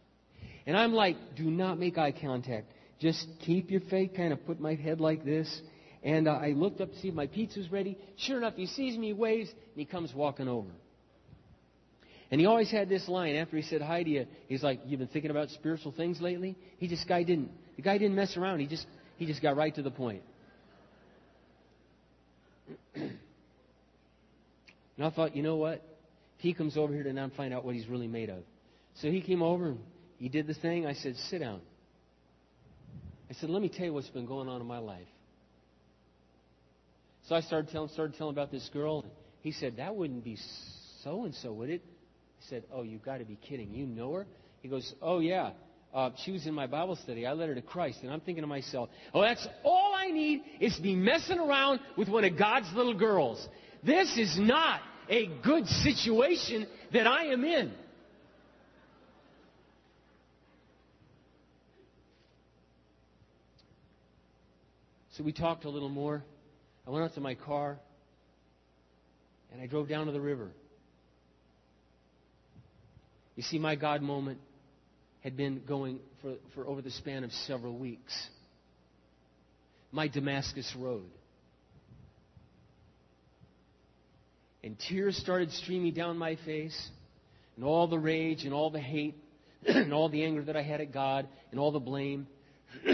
[0.67, 2.71] And I'm like, do not make eye contact.
[3.01, 5.61] Just keep your face, kind of put my head like this.
[6.03, 7.99] And uh, I looked up to see if my pizza's ready.
[8.17, 10.71] Sure enough, he sees me, waves, and he comes walking over.
[12.31, 14.27] And he always had this line after he said hi to you.
[14.47, 17.51] He's like, "You've been thinking about spiritual things lately?" He just guy didn't.
[17.81, 18.61] The guy didn't mess around.
[18.61, 20.23] He just he just got right to the point.
[22.95, 23.17] and
[25.01, 25.83] I thought, you know what?
[26.37, 28.43] He comes over here to now find out what he's really made of.
[28.97, 29.79] So he came over and
[30.19, 30.85] he did the thing.
[30.87, 31.63] I said, sit down.
[33.31, 35.09] I said, let me tell you what's been going on in my life.
[37.29, 39.07] So I started telling, started telling about this girl.
[39.41, 40.37] He said, that wouldn't be
[41.03, 41.83] so and so, would it?
[41.83, 43.73] I said, Oh, you've got to be kidding.
[43.73, 44.27] You know her?
[44.61, 45.53] He goes, Oh, yeah.
[45.93, 47.27] Uh, she was in my Bible study.
[47.27, 47.99] I led her to Christ.
[48.03, 51.81] And I'm thinking to myself, Oh, that's all I need is to be messing around
[51.97, 53.47] with one of God's little girls.
[53.83, 57.73] This is not a good situation that I am in.
[65.17, 66.23] So we talked a little more.
[66.87, 67.79] I went out to my car
[69.53, 70.53] and I drove down to the river.
[73.35, 74.39] You see, my God moment
[75.23, 78.13] had been going for, for over the span of several weeks.
[79.93, 81.11] My Damascus Road.
[84.63, 86.91] And tears started streaming down my face,
[87.57, 89.17] and all the rage and all the hate
[89.67, 92.27] and all the anger that I had at God and all the blame.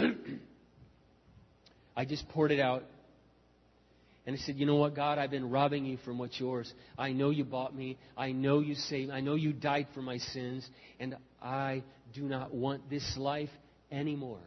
[1.97, 2.85] I just poured it out
[4.27, 6.73] and he said, You know what, God, I've been robbing you from what's yours.
[6.99, 7.97] I know you bought me.
[8.17, 10.69] I know you saved I know you died for my sins.
[10.99, 13.51] And I do not want this life
[13.91, 14.41] anymore.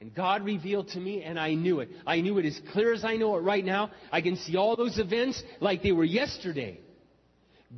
[0.00, 1.88] And God revealed to me, and I knew it.
[2.06, 3.90] I knew it as clear as I know it right now.
[4.12, 6.80] I can see all those events like they were yesterday.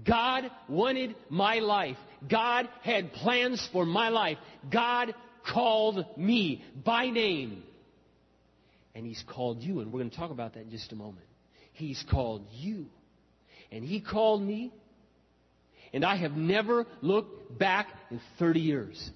[0.07, 1.97] God wanted my life.
[2.29, 4.37] God had plans for my life.
[4.71, 5.15] God
[5.47, 7.63] called me by name.
[8.95, 11.27] And He's called you, and we're going to talk about that in just a moment.
[11.73, 12.87] He's called you.
[13.71, 14.73] And He called me,
[15.93, 19.11] and I have never looked back in 30 years.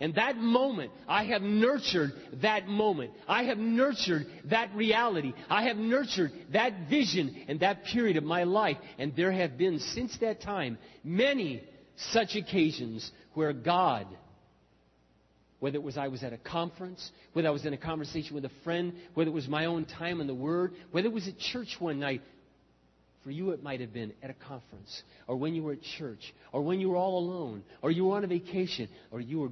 [0.00, 3.12] And that moment, I have nurtured that moment.
[3.26, 5.32] I have nurtured that reality.
[5.48, 8.76] I have nurtured that vision and that period of my life.
[8.98, 11.62] And there have been, since that time, many
[11.96, 14.06] such occasions where God,
[15.60, 18.44] whether it was I was at a conference, whether I was in a conversation with
[18.44, 21.38] a friend, whether it was my own time in the Word, whether it was at
[21.38, 22.20] church one night,
[23.26, 26.32] for you, it might have been at a conference, or when you were at church,
[26.52, 29.48] or when you were all alone, or you were on a vacation, or you were,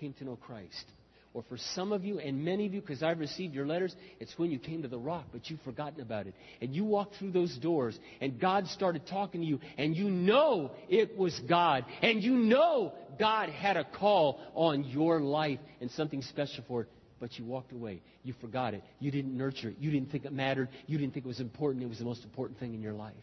[0.00, 0.86] came to know Christ.
[1.34, 4.32] Or for some of you, and many of you, because I've received your letters, it's
[4.38, 6.32] when you came to the rock, but you've forgotten about it.
[6.62, 10.70] And you walked through those doors, and God started talking to you, and you know
[10.88, 11.84] it was God.
[12.00, 16.88] And you know God had a call on your life and something special for it
[17.20, 18.00] but you walked away.
[18.24, 18.82] You forgot it.
[18.98, 19.76] You didn't nurture it.
[19.78, 20.68] You didn't think it mattered.
[20.86, 21.84] You didn't think it was important.
[21.84, 23.14] It was the most important thing in your life.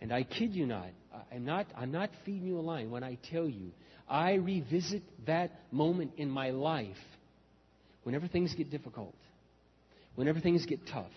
[0.00, 0.88] And I kid you not,
[1.32, 3.70] I'm not, I'm not feeding you a line when I tell you,
[4.08, 6.96] I revisit that moment in my life
[8.02, 9.14] whenever things get difficult,
[10.16, 11.12] whenever things get tough.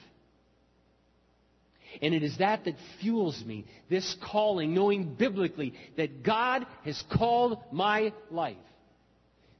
[2.01, 7.57] And it is that that fuels me, this calling, knowing biblically that God has called
[7.71, 8.57] my life.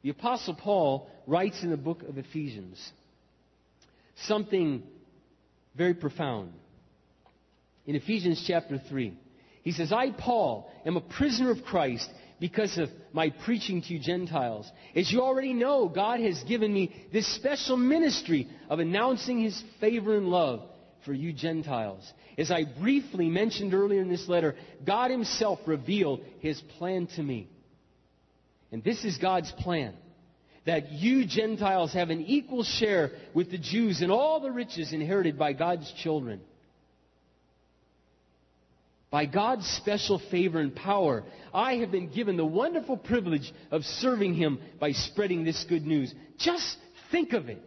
[0.05, 2.91] The Apostle Paul writes in the book of Ephesians
[4.17, 4.83] something
[5.75, 6.53] very profound.
[7.87, 9.17] In Ephesians chapter 3,
[9.63, 12.07] he says, I, Paul, am a prisoner of Christ
[12.39, 14.71] because of my preaching to you Gentiles.
[14.95, 20.15] As you already know, God has given me this special ministry of announcing his favor
[20.15, 20.61] and love
[21.03, 22.13] for you Gentiles.
[22.37, 24.53] As I briefly mentioned earlier in this letter,
[24.85, 27.49] God himself revealed his plan to me.
[28.75, 29.93] And this is God's plan
[30.65, 35.39] that you Gentiles have an equal share with the Jews in all the riches inherited
[35.39, 36.41] by God's children.
[39.09, 44.33] By God's special favor and power, I have been given the wonderful privilege of serving
[44.33, 46.13] Him by spreading this good news.
[46.37, 46.75] Just
[47.13, 47.63] think of it.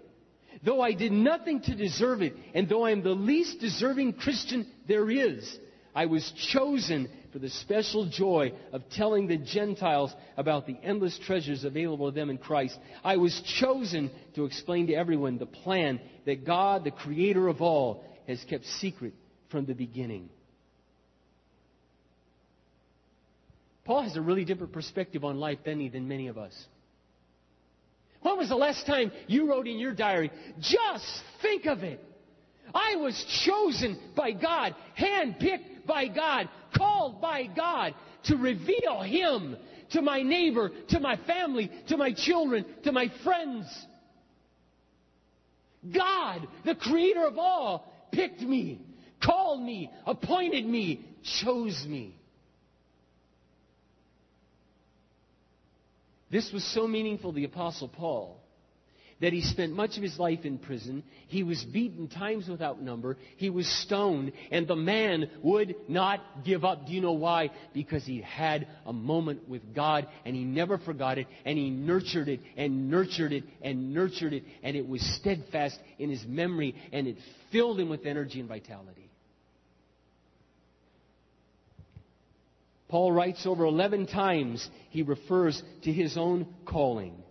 [0.63, 4.67] Though I did nothing to deserve it, and though I am the least deserving Christian
[4.87, 5.59] there is,
[5.95, 11.65] I was chosen for the special joy of telling the Gentiles about the endless treasures
[11.65, 12.79] available to them in Christ.
[13.03, 18.05] I was chosen to explain to everyone the plan that God, the creator of all,
[18.27, 19.15] has kept secret
[19.51, 20.29] from the beginning.
[23.85, 26.55] Paul has a really different perspective on life than he than many of us.
[28.21, 31.07] When was the last time you wrote in your diary, just
[31.41, 32.05] think of it?
[32.75, 39.57] I was chosen by God, handpicked by God, called by God to reveal Him
[39.91, 43.67] to my neighbor, to my family, to my children, to my friends.
[45.93, 48.81] God, the creator of all, picked me,
[49.23, 51.05] called me, appointed me,
[51.41, 52.15] chose me.
[56.31, 58.39] This was so meaningful the Apostle Paul
[59.21, 61.03] that he spent much of his life in prison.
[61.27, 63.17] He was beaten times without number.
[63.37, 66.87] He was stoned, and the man would not give up.
[66.87, 67.51] Do you know why?
[67.75, 72.29] Because he had a moment with God, and he never forgot it, and he nurtured
[72.29, 77.09] it, and nurtured it, and nurtured it, and it was steadfast in his memory, and
[77.09, 77.17] it
[77.51, 79.11] filled him with energy and vitality.
[82.89, 87.23] Paul writes over 11 times he refers to his own calling.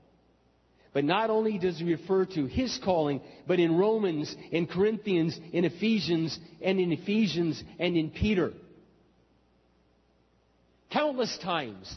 [0.98, 5.64] But not only does he refer to his calling, but in Romans, in Corinthians, in
[5.64, 8.52] Ephesians, and in Ephesians, and in Peter.
[10.90, 11.96] Countless times,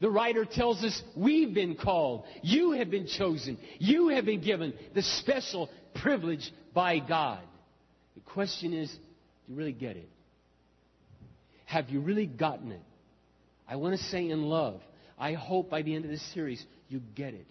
[0.00, 2.24] the writer tells us we've been called.
[2.42, 3.58] You have been chosen.
[3.78, 7.42] You have been given the special privilege by God.
[8.16, 10.08] The question is, do you really get it?
[11.66, 12.82] Have you really gotten it?
[13.68, 14.80] I want to say in love,
[15.16, 17.46] I hope by the end of this series you get it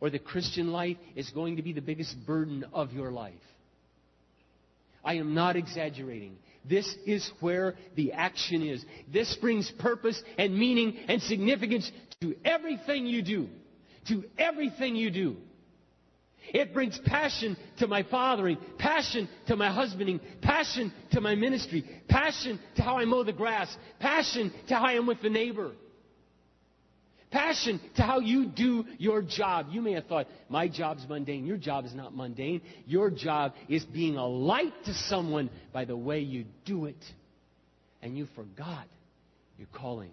[0.00, 3.34] or the Christian life is going to be the biggest burden of your life.
[5.04, 6.36] I am not exaggerating.
[6.68, 8.84] This is where the action is.
[9.10, 13.48] This brings purpose and meaning and significance to everything you do.
[14.08, 15.36] To everything you do.
[16.52, 22.58] It brings passion to my fathering, passion to my husbanding, passion to my ministry, passion
[22.76, 25.72] to how I mow the grass, passion to how I am with the neighbor.
[27.30, 29.66] Passion to how you do your job.
[29.70, 31.46] You may have thought, my job's mundane.
[31.46, 32.60] Your job is not mundane.
[32.86, 37.02] Your job is being a light to someone by the way you do it.
[38.02, 38.86] And you forgot
[39.58, 40.10] your calling.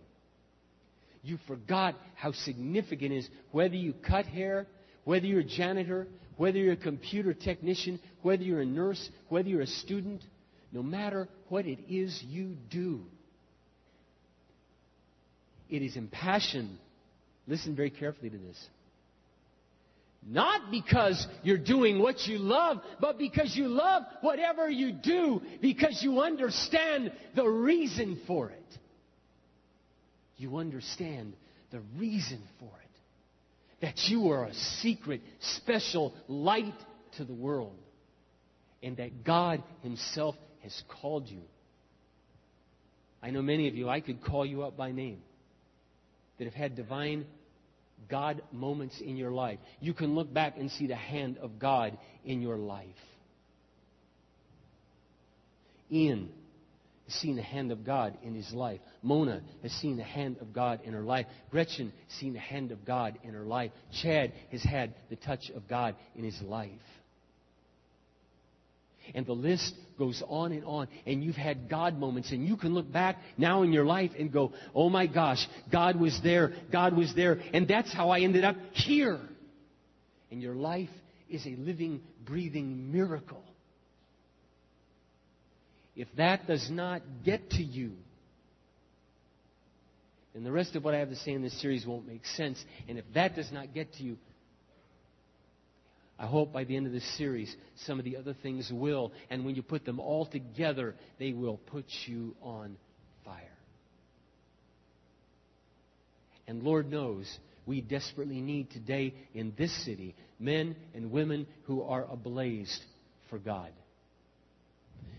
[1.23, 4.67] You forgot how significant it is whether you cut hair,
[5.03, 6.07] whether you're a janitor,
[6.37, 10.23] whether you're a computer technician, whether you're a nurse, whether you're a student,
[10.71, 13.01] no matter what it is you do,
[15.69, 16.77] it is impassioned.
[17.47, 18.57] Listen very carefully to this.
[20.25, 26.01] Not because you're doing what you love, but because you love whatever you do, because
[26.03, 28.77] you understand the reason for it.
[30.35, 31.33] You understand
[31.71, 33.81] the reason for it.
[33.81, 36.75] That you are a secret, special light
[37.17, 37.77] to the world.
[38.83, 41.41] And that God Himself has called you.
[43.23, 45.21] I know many of you, I could call you up by name,
[46.37, 47.25] that have had divine
[48.09, 49.59] God moments in your life.
[49.79, 52.85] You can look back and see the hand of God in your life.
[55.91, 56.29] Ian
[57.05, 58.81] has seen the hand of God in his life.
[59.01, 61.25] Mona has seen the hand of God in her life.
[61.49, 63.71] Gretchen has seen the hand of God in her life.
[64.01, 66.71] Chad has had the touch of God in his life.
[69.13, 70.87] And the list goes on and on.
[71.05, 72.31] And you've had God moments.
[72.31, 75.99] And you can look back now in your life and go, oh my gosh, God
[75.99, 76.53] was there.
[76.71, 77.39] God was there.
[77.53, 79.19] And that's how I ended up here.
[80.31, 80.89] And your life
[81.29, 83.43] is a living, breathing miracle.
[85.95, 87.93] If that does not get to you,
[90.33, 92.63] then the rest of what I have to say in this series won't make sense.
[92.87, 94.17] And if that does not get to you,
[96.19, 97.55] I hope by the end of this series,
[97.85, 99.11] some of the other things will.
[99.29, 102.77] And when you put them all together, they will put you on
[103.23, 103.43] fire.
[106.47, 107.31] And Lord knows
[107.67, 112.79] we desperately need today in this city men and women who are ablaze
[113.29, 113.71] for God.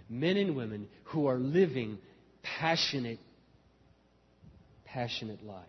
[0.09, 1.99] Men and women who are living
[2.43, 3.19] passionate,
[4.87, 5.67] passionate lives.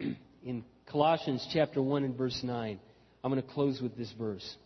[0.44, 2.80] in Colossians chapter 1 and verse 9.
[3.22, 4.56] I'm going to close with this verse.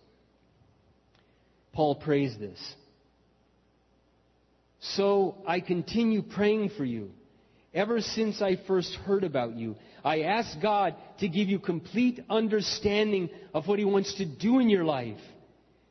[1.72, 2.74] Paul prays this.
[4.80, 7.10] So I continue praying for you.
[7.74, 13.30] Ever since I first heard about you, I ask God to give you complete understanding
[13.54, 15.20] of what He wants to do in your life.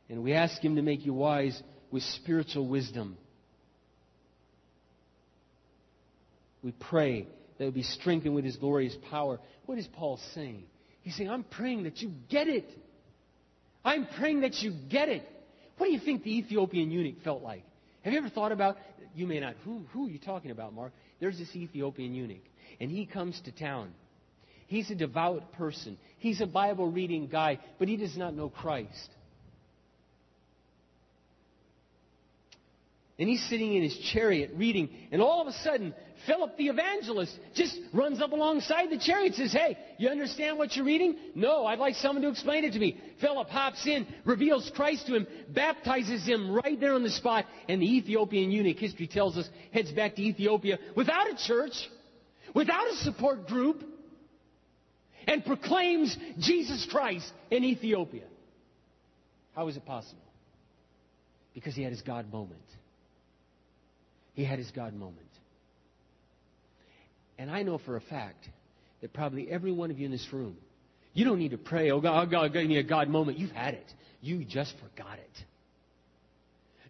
[0.09, 3.17] And we ask Him to make you wise with spiritual wisdom.
[6.63, 7.27] We pray
[7.61, 9.39] that would be strengthened with His glorious power.
[9.67, 10.63] What is Paul saying?
[11.03, 12.67] He's saying, I'm praying that you get it.
[13.85, 15.29] I'm praying that you get it.
[15.77, 17.63] What do you think the Ethiopian eunuch felt like?
[18.01, 18.79] Have you ever thought about,
[19.13, 20.91] you may not, who, who are you talking about, Mark?
[21.19, 22.41] There's this Ethiopian eunuch,
[22.79, 23.91] and he comes to town.
[24.65, 25.99] He's a devout person.
[26.17, 29.09] He's a Bible reading guy, but he does not know Christ.
[33.21, 35.93] And he's sitting in his chariot reading, and all of a sudden,
[36.25, 40.75] Philip the evangelist just runs up alongside the chariot and says, Hey, you understand what
[40.75, 41.15] you're reading?
[41.35, 42.99] No, I'd like someone to explain it to me.
[43.19, 47.79] Philip hops in, reveals Christ to him, baptizes him right there on the spot, and
[47.79, 51.75] the Ethiopian eunuch, history tells us, heads back to Ethiopia without a church,
[52.55, 53.83] without a support group,
[55.27, 58.25] and proclaims Jesus Christ in Ethiopia.
[59.55, 60.23] How is it possible?
[61.53, 62.57] Because he had his God moment.
[64.33, 65.27] He had his God moment.
[67.37, 68.47] And I know for a fact
[69.01, 70.57] that probably every one of you in this room,
[71.13, 73.37] you don't need to pray, oh God, oh God, give me a God moment.
[73.37, 73.93] You've had it.
[74.21, 75.45] You just forgot it.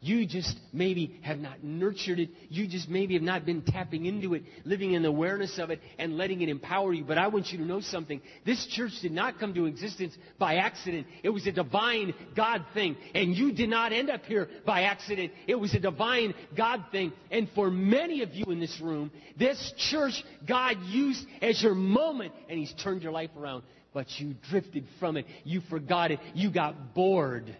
[0.04, 2.32] You just maybe have not nurtured it.
[2.50, 6.18] You just maybe have not been tapping into it, living in awareness of it, and
[6.18, 7.04] letting it empower you.
[7.04, 8.20] But I want you to know something.
[8.44, 11.06] This church did not come to existence by accident.
[11.22, 12.98] It was a divine God thing.
[13.14, 15.34] And you did not end up here by accident.
[15.46, 17.14] It was a divine God thing.
[17.30, 22.34] And for many of you in this room, this church God used as your moment,
[22.50, 23.62] and He's turned your life around.
[23.94, 25.28] But you drifted from it.
[25.44, 26.20] You forgot it.
[26.34, 27.56] You got bored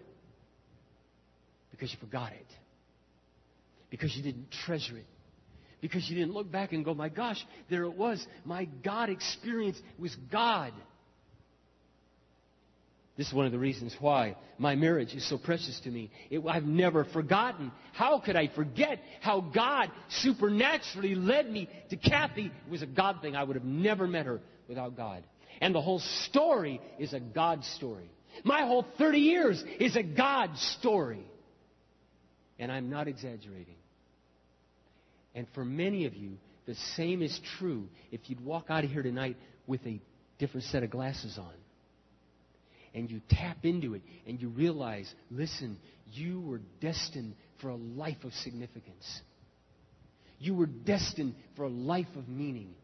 [1.82, 2.46] because you forgot it.
[3.90, 5.06] Because you didn't treasure it.
[5.80, 8.24] Because you didn't look back and go, my gosh, there it was.
[8.44, 10.72] My God experience was God.
[13.16, 16.12] This is one of the reasons why my marriage is so precious to me.
[16.30, 17.72] It, I've never forgotten.
[17.94, 22.46] How could I forget how God supernaturally led me to Kathy?
[22.46, 23.34] It was a God thing.
[23.34, 25.24] I would have never met her without God.
[25.60, 28.08] And the whole story is a God story.
[28.44, 31.26] My whole 30 years is a God story.
[32.62, 33.74] And I'm not exaggerating.
[35.34, 39.02] And for many of you, the same is true if you'd walk out of here
[39.02, 39.36] tonight
[39.66, 40.00] with a
[40.38, 41.52] different set of glasses on.
[42.94, 45.76] And you tap into it and you realize, listen,
[46.12, 49.22] you were destined for a life of significance.
[50.38, 52.76] You were destined for a life of meaning.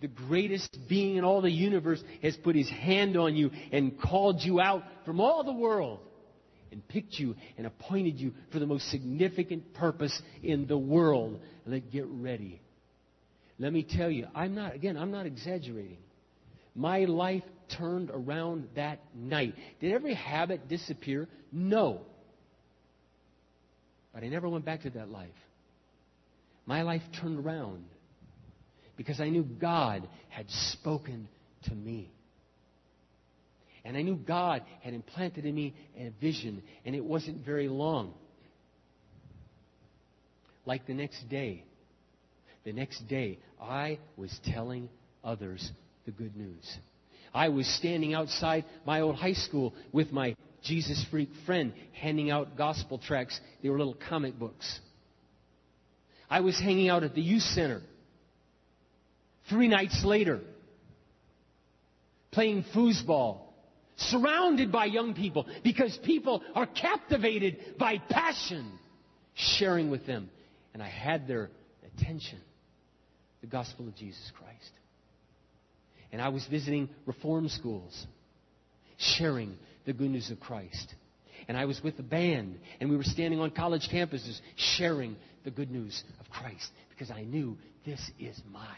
[0.00, 4.42] The greatest being in all the universe has put his hand on you and called
[4.42, 6.00] you out from all the world
[6.72, 11.38] and picked you and appointed you for the most significant purpose in the world.
[11.66, 12.60] Let get ready.
[13.58, 15.98] Let me tell you, I'm not, again, I'm not exaggerating.
[16.74, 17.44] My life
[17.78, 19.54] turned around that night.
[19.80, 21.28] Did every habit disappear?
[21.52, 22.00] No.
[24.12, 25.30] But I never went back to that life.
[26.66, 27.84] My life turned around
[28.96, 31.28] because I knew God had spoken
[31.64, 32.10] to me.
[33.84, 38.14] And I knew God had implanted in me a vision, and it wasn't very long.
[40.64, 41.64] Like the next day,
[42.64, 44.88] the next day, I was telling
[45.24, 45.70] others
[46.04, 46.78] the good news.
[47.34, 52.56] I was standing outside my old high school with my Jesus freak friend handing out
[52.56, 53.40] gospel tracts.
[53.62, 54.80] They were little comic books.
[56.30, 57.82] I was hanging out at the youth center.
[59.48, 60.40] Three nights later,
[62.30, 63.40] playing foosball,
[63.96, 68.70] surrounded by young people because people are captivated by passion,
[69.34, 70.30] sharing with them.
[70.74, 71.50] And I had their
[71.96, 72.38] attention
[73.42, 74.70] the gospel of Jesus Christ.
[76.12, 78.06] And I was visiting reform schools,
[78.96, 80.94] sharing the good news of Christ.
[81.48, 85.50] And I was with a band, and we were standing on college campuses sharing the
[85.50, 88.76] good news of Christ because I knew this is my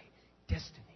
[0.49, 0.94] destiny.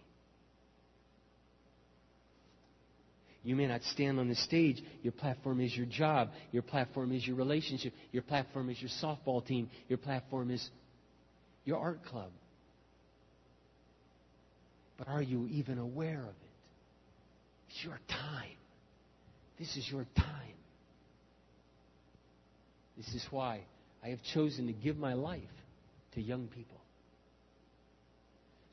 [3.43, 4.81] You may not stand on the stage.
[5.01, 6.29] Your platform is your job.
[6.51, 7.93] Your platform is your relationship.
[8.11, 9.69] Your platform is your softball team.
[9.87, 10.69] Your platform is
[11.63, 12.31] your art club.
[14.97, 16.35] But are you even aware of it?
[17.69, 18.57] It's your time.
[19.57, 20.55] This is your time.
[22.97, 23.61] This is why
[24.03, 25.41] I have chosen to give my life
[26.15, 26.81] to young people.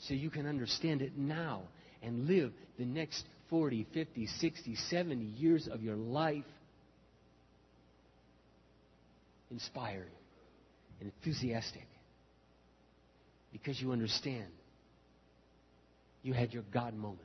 [0.01, 1.63] So you can understand it now
[2.03, 6.45] and live the next 40, 50, 60, 70 years of your life
[9.51, 10.11] inspired
[11.01, 11.87] and enthusiastic
[13.53, 14.47] because you understand
[16.23, 17.21] you had your God moment.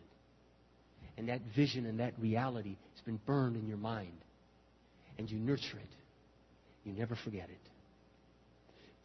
[1.18, 4.14] And that vision and that reality has been burned in your mind.
[5.18, 5.90] And you nurture it.
[6.84, 7.60] You never forget it.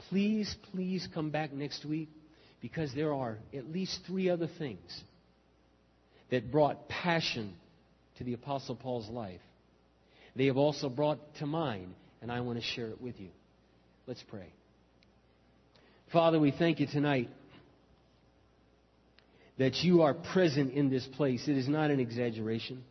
[0.09, 2.11] Please, please come back next week
[2.61, 5.03] because there are at least three other things
[6.31, 7.55] that brought passion
[8.19, 9.41] to the Apostle Paul's life.
[10.35, 13.31] They have also brought to mine, and I want to share it with you.
[14.07, 14.53] Let's pray.
[16.13, 17.29] Father, we thank you tonight
[19.59, 21.49] that you are present in this place.
[21.49, 22.85] It is not an exaggeration.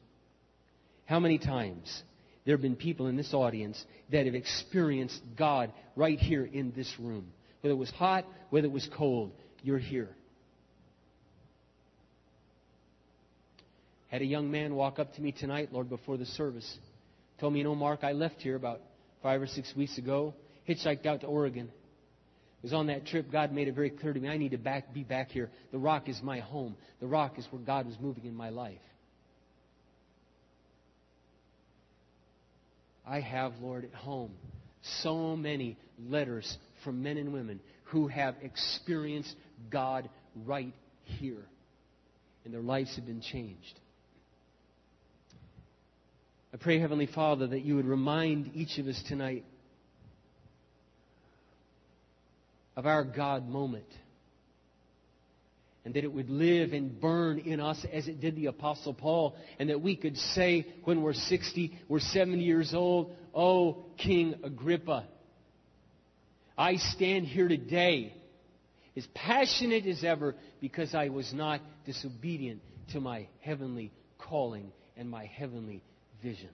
[1.05, 2.03] How many times
[2.45, 6.91] there have been people in this audience that have experienced God right here in this
[6.99, 7.27] room?
[7.61, 9.31] Whether it was hot, whether it was cold,
[9.61, 10.09] you're here.
[14.15, 16.77] Had a young man walk up to me tonight, Lord, before the service.
[17.41, 18.79] Told me, you know, Mark, I left here about
[19.21, 20.33] five or six weeks ago,
[20.69, 21.65] hitchhiked out to Oregon.
[21.65, 24.57] It Was on that trip, God made it very clear to me, I need to
[24.57, 25.51] back, be back here.
[25.73, 26.77] The rock is my home.
[27.01, 28.79] The rock is where God was moving in my life.
[33.05, 34.31] I have, Lord, at home
[35.03, 39.35] so many letters from men and women who have experienced
[39.69, 40.07] God
[40.45, 41.43] right here.
[42.45, 43.77] And their lives have been changed.
[46.55, 49.43] I pray, Heavenly Father, that you would remind each of us tonight
[52.77, 53.89] of our God moment.
[55.83, 59.35] And that it would live and burn in us as it did the Apostle Paul.
[59.59, 65.07] And that we could say when we're 60, we're 70 years old, Oh, King Agrippa,
[66.57, 68.13] I stand here today
[68.95, 72.61] as passionate as ever because I was not disobedient
[72.93, 75.83] to my heavenly calling and my heavenly
[76.21, 76.49] vision.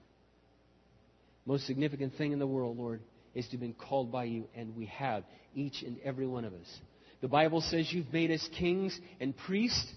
[1.44, 3.00] Most significant thing in the world, Lord,
[3.34, 6.52] is to have been called by you, and we have, each and every one of
[6.52, 6.80] us.
[7.20, 9.92] The Bible says you've made us kings and priests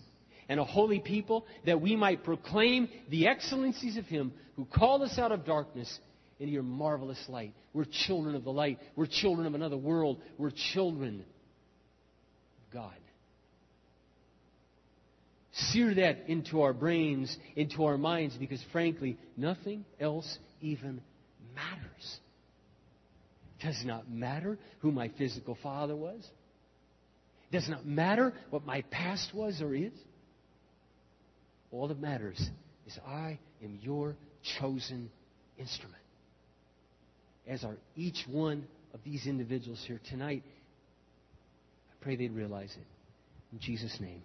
[0.47, 5.17] and a holy people that we might proclaim the excellencies of Him who called us
[5.17, 5.99] out of darkness
[6.39, 7.53] into your marvelous light.
[7.73, 8.79] We're children of the light.
[8.95, 10.21] We're children of another world.
[10.37, 12.93] We're children of God.
[15.57, 21.01] Sear that into our brains, into our minds, because frankly, nothing else even
[21.55, 22.19] matters.
[23.59, 26.27] It does not matter who my physical father was.
[27.49, 29.93] It does not matter what my past was or is.
[31.71, 32.49] All that matters
[32.85, 34.17] is I am your
[34.59, 35.09] chosen
[35.57, 35.95] instrument.
[37.47, 40.43] As are each one of these individuals here tonight.
[41.91, 42.87] I pray they'd realize it.
[43.53, 44.21] In Jesus' name.